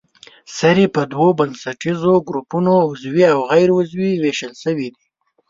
سرې 0.57 0.85
په 0.95 1.01
دوو 1.11 1.27
بنسټیزو 1.39 2.13
ګروپونو 2.27 2.73
عضوي 2.87 3.23
او 3.33 3.39
غیر 3.51 3.69
عضوي 3.79 4.11
ویشل 4.17 4.53
شوې 4.63 4.87
دي. 4.93 4.99